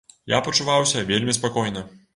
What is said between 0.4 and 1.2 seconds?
пачуваўся